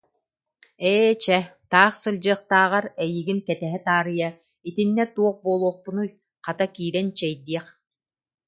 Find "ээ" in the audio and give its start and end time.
0.91-1.11